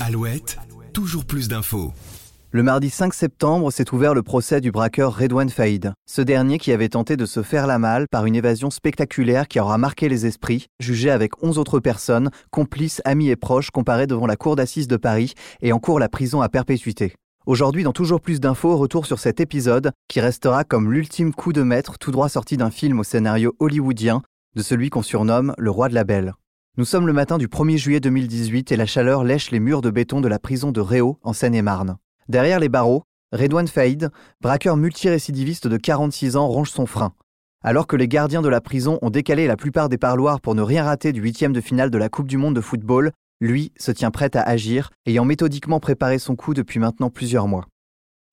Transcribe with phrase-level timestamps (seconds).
[0.00, 0.58] Alouette,
[0.92, 1.92] toujours plus d'infos.
[2.50, 6.72] Le mardi 5 septembre s'est ouvert le procès du braqueur Redouane Faïd, ce dernier qui
[6.72, 10.26] avait tenté de se faire la malle par une évasion spectaculaire qui aura marqué les
[10.26, 14.88] esprits, jugé avec 11 autres personnes, complices, amis et proches, comparés devant la cour d'assises
[14.88, 17.14] de Paris et en cours la prison à perpétuité.
[17.46, 21.62] Aujourd'hui, dans toujours plus d'infos, retour sur cet épisode qui restera comme l'ultime coup de
[21.62, 24.22] maître tout droit sorti d'un film au scénario hollywoodien
[24.56, 26.34] de celui qu'on surnomme le roi de la belle.
[26.78, 29.90] Nous sommes le matin du 1er juillet 2018 et la chaleur lèche les murs de
[29.90, 31.98] béton de la prison de Réau en Seine-et-Marne.
[32.28, 34.08] Derrière les barreaux, Redouane Faïd,
[34.40, 37.12] braqueur multirécidiviste de 46 ans, ronge son frein.
[37.62, 40.62] Alors que les gardiens de la prison ont décalé la plupart des parloirs pour ne
[40.62, 43.92] rien rater du huitième de finale de la Coupe du Monde de football, lui se
[43.92, 47.66] tient prêt à agir, ayant méthodiquement préparé son coup depuis maintenant plusieurs mois.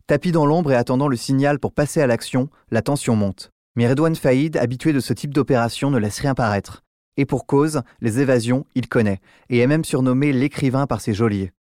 [0.07, 3.51] Tapis dans l'ombre et attendant le signal pour passer à l'action, la tension monte.
[3.75, 6.83] Mais Redouane Faïd, habitué de ce type d'opération, ne laisse rien paraître.
[7.19, 9.19] Et pour cause, les évasions, il connaît,
[9.49, 11.51] et est même surnommé l'écrivain par ses geôliers.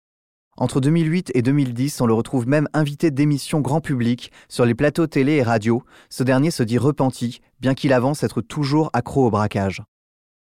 [0.57, 5.09] Entre 2008 et 2010, on le retrouve même invité d'émissions grand public sur les plateaux
[5.09, 5.83] télé et radio.
[6.11, 9.83] Ce dernier se dit repenti, bien qu'il avance être toujours accro au braquage.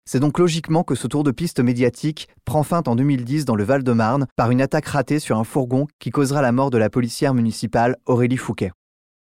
[0.07, 3.63] C'est donc logiquement que ce tour de piste médiatique prend fin en 2010 dans le
[3.63, 7.33] Val-de-Marne par une attaque ratée sur un fourgon qui causera la mort de la policière
[7.33, 8.73] municipale Aurélie Fouquet.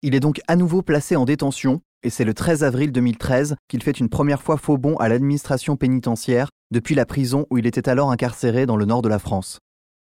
[0.03, 3.81] Il est donc à nouveau placé en détention et c'est le 13 avril 2013 qu'il
[3.81, 7.89] fait une première fois faux bond à l'administration pénitentiaire depuis la prison où il était
[7.89, 9.59] alors incarcéré dans le nord de la France.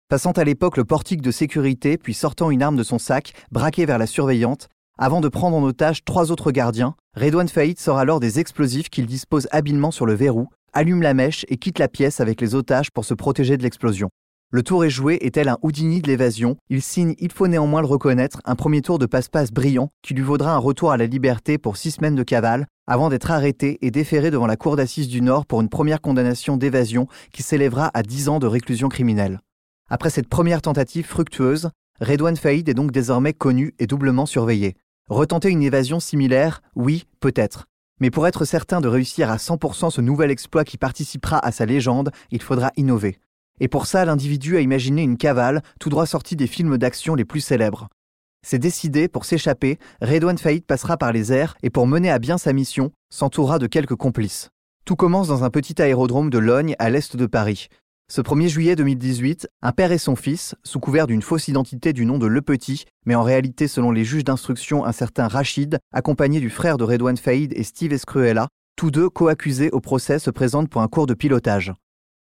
[0.08, 3.84] Passant à l'époque le portique de sécurité, puis sortant une arme de son sac, braqué
[3.84, 8.18] vers la surveillante, avant de prendre en otage trois autres gardiens, Redouane Faïd sort alors
[8.18, 12.20] des explosifs qu'il dispose habilement sur le verrou, allume la mèche et quitte la pièce
[12.20, 14.08] avec les otages pour se protéger de l'explosion.
[14.50, 17.82] Le tour est joué et tel un Houdini de l'évasion, il signe, il faut néanmoins
[17.82, 21.04] le reconnaître, un premier tour de passe-passe brillant qui lui vaudra un retour à la
[21.04, 25.08] liberté pour six semaines de cavale, avant d'être arrêté et déféré devant la Cour d'assises
[25.08, 29.42] du Nord pour une première condamnation d'évasion qui s'élèvera à dix ans de réclusion criminelle.
[29.90, 31.68] Après cette première tentative fructueuse,
[32.00, 34.76] Redouane Faïd est donc désormais connu et doublement surveillé.
[35.10, 37.66] Retenter une évasion similaire, oui, peut-être.
[38.00, 41.66] Mais pour être certain de réussir à 100% ce nouvel exploit qui participera à sa
[41.66, 43.18] légende, il faudra innover.
[43.60, 47.24] Et pour ça, l'individu a imaginé une cavale, tout droit sortie des films d'action les
[47.24, 47.88] plus célèbres.
[48.46, 52.38] C'est décidé, pour s'échapper, Redouane Faïd passera par les airs et pour mener à bien
[52.38, 54.50] sa mission, s'entourera de quelques complices.
[54.84, 57.68] Tout commence dans un petit aérodrome de Logne à l'est de Paris.
[58.10, 62.06] Ce 1er juillet 2018, un père et son fils, sous couvert d'une fausse identité du
[62.06, 66.40] nom de Le Petit, mais en réalité selon les juges d'instruction un certain Rachid, accompagné
[66.40, 70.70] du frère de Redouane Faïd et Steve Escruella, tous deux co-accusés au procès se présentent
[70.70, 71.74] pour un cours de pilotage.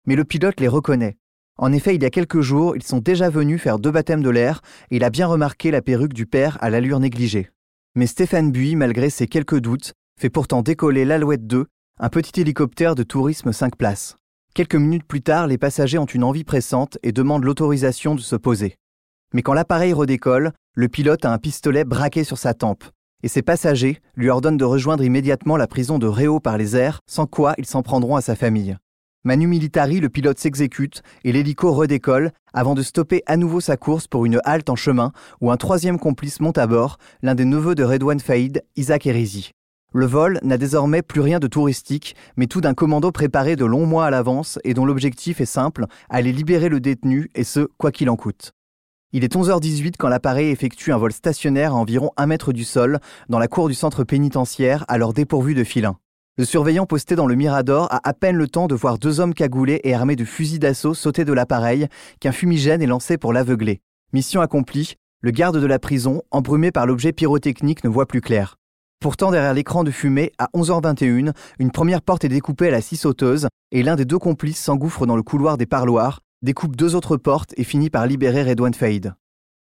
[0.07, 1.17] Mais le pilote les reconnaît.
[1.57, 4.31] En effet, il y a quelques jours, ils sont déjà venus faire deux baptêmes de
[4.31, 4.61] l'air
[4.91, 7.51] et il a bien remarqué la perruque du père à l'allure négligée.
[7.95, 11.67] Mais Stéphane Buy, malgré ses quelques doutes, fait pourtant décoller l'Alouette 2,
[12.01, 14.17] un petit hélicoptère de tourisme 5 places.
[14.53, 18.37] Quelques minutes plus tard, les passagers ont une envie pressante et demandent l'autorisation de se
[18.37, 18.77] poser.
[19.33, 22.85] Mais quand l'appareil redécolle, le pilote a un pistolet braqué sur sa tempe,
[23.23, 27.01] et ses passagers lui ordonnent de rejoindre immédiatement la prison de Réau par les airs,
[27.09, 28.77] sans quoi ils s'en prendront à sa famille.
[29.27, 34.07] Manu Militari, le pilote s'exécute et l'hélico redécolle avant de stopper à nouveau sa course
[34.07, 37.75] pour une halte en chemin où un troisième complice monte à bord, l'un des neveux
[37.75, 39.53] de Redouane Faïd, Isaac Erizi.
[39.95, 43.87] Le vol n'a désormais plus rien de touristique, mais tout d'un commando préparé de longs
[43.87, 47.93] mois à l'avance et dont l'objectif est simple, aller libérer le détenu, et ce, quoi
[47.93, 48.53] qu'il en coûte.
[49.12, 52.99] Il est 11h18 quand l'appareil effectue un vol stationnaire à environ un mètre du sol,
[53.31, 55.97] dans la cour du centre pénitentiaire, alors dépourvu de filins.
[56.37, 59.34] Le surveillant posté dans le Mirador a à peine le temps de voir deux hommes
[59.34, 61.87] cagoulés et armés de fusils d'assaut sauter de l'appareil
[62.19, 63.83] qu'un fumigène est lancé pour l'aveugler.
[64.12, 68.56] Mission accomplie, le garde de la prison, embrumé par l'objet pyrotechnique, ne voit plus clair.
[68.99, 72.97] Pourtant, derrière l'écran de fumée, à 11h21, une première porte est découpée à la scie
[72.97, 77.17] sauteuse et l'un des deux complices s'engouffre dans le couloir des parloirs, découpe deux autres
[77.17, 79.15] portes et finit par libérer Redouane Faïd.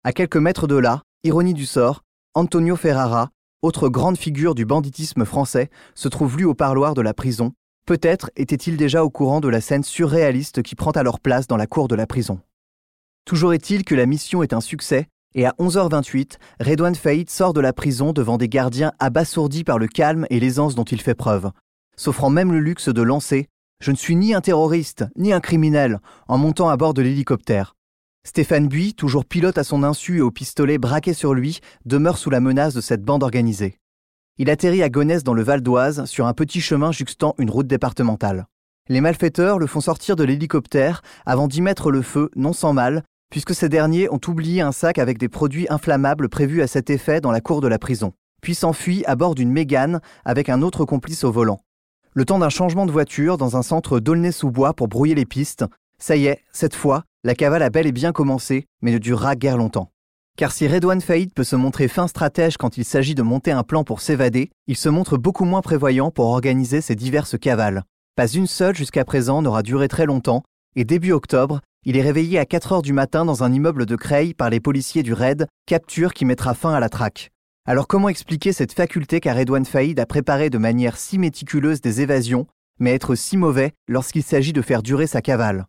[0.03, 2.01] À quelques mètres de là, ironie du sort,
[2.33, 3.29] Antonio Ferrara,
[3.65, 7.53] autre grande figure du banditisme français, se trouve lui au parloir de la prison.
[7.87, 11.67] Peut-être était-il déjà au courant de la scène surréaliste qui prend alors place dans la
[11.67, 12.41] cour de la prison.
[13.25, 17.61] Toujours est-il que la mission est un succès, et à 11h28, Redouane Faïd sort de
[17.61, 21.51] la prison devant des gardiens abasourdis par le calme et l'aisance dont il fait preuve,
[21.97, 23.49] s'offrant même le luxe de lancer
[23.81, 27.74] Je ne suis ni un terroriste, ni un criminel, en montant à bord de l'hélicoptère.
[28.27, 32.31] Stéphane Buy, toujours pilote à son insu et au pistolet braqué sur lui, demeure sous
[32.31, 33.79] la menace de cette bande organisée.
[34.39, 37.67] Il atterrit à Gonesse dans le Val d'Oise, sur un petit chemin juxtant une route
[37.67, 38.47] départementale.
[38.89, 43.05] Les malfaiteurs le font sortir de l'hélicoptère avant d'y mettre le feu, non sans mal,
[43.31, 47.21] puisque ces derniers ont oublié un sac avec des produits inflammables prévus à cet effet
[47.21, 50.87] dans la cour de la prison, puis s'enfuient à bord d'une mégane avec un autre
[50.87, 51.61] complice au volant.
[52.15, 55.65] Le temps d'un changement de voiture dans un centre d'Aulnay-sous-Bois pour brouiller les pistes,
[55.99, 59.35] ça y est, cette fois, la cavale a bel et bien commencé, mais ne durera
[59.35, 59.91] guère longtemps.
[60.37, 63.63] Car si Redouane Faïd peut se montrer fin stratège quand il s'agit de monter un
[63.63, 67.85] plan pour s'évader, il se montre beaucoup moins prévoyant pour organiser ses diverses cavales.
[68.15, 70.43] Pas une seule jusqu'à présent n'aura duré très longtemps,
[70.77, 73.97] et début octobre, il est réveillé à 4 heures du matin dans un immeuble de
[73.97, 77.31] Creil par les policiers du RAID, capture qui mettra fin à la traque.
[77.67, 82.03] Alors comment expliquer cette faculté qu'a Redouane Faïd à préparer de manière si méticuleuse des
[82.03, 82.47] évasions,
[82.79, 85.67] mais être si mauvais lorsqu'il s'agit de faire durer sa cavale?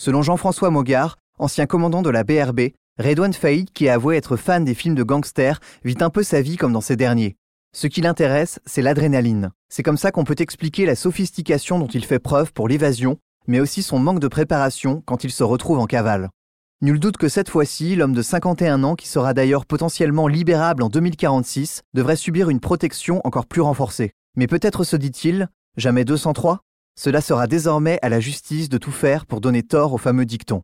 [0.00, 4.64] Selon Jean-François Mogard, ancien commandant de la BRB, Redouane Faïd, qui a avoué être fan
[4.64, 7.36] des films de gangsters, vit un peu sa vie comme dans ces derniers.
[7.76, 9.50] Ce qui l'intéresse, c'est l'adrénaline.
[9.68, 13.60] C'est comme ça qu'on peut expliquer la sophistication dont il fait preuve pour l'évasion, mais
[13.60, 16.30] aussi son manque de préparation quand il se retrouve en cavale.
[16.80, 20.88] Nul doute que cette fois-ci, l'homme de 51 ans, qui sera d'ailleurs potentiellement libérable en
[20.88, 24.12] 2046, devrait subir une protection encore plus renforcée.
[24.34, 26.62] Mais peut-être se dit-il, jamais 203
[26.98, 30.62] Cela sera désormais à la justice de tout faire pour donner tort au fameux dicton.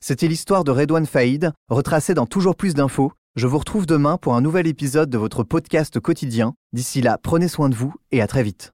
[0.00, 3.12] C'était l'histoire de Redouane Faïd, retracée dans toujours plus d'infos.
[3.34, 6.54] Je vous retrouve demain pour un nouvel épisode de votre podcast quotidien.
[6.72, 8.72] D'ici là, prenez soin de vous et à très vite.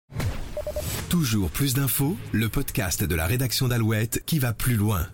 [1.08, 5.06] Toujours plus d'infos, le podcast de la rédaction d'Alouette qui va plus loin.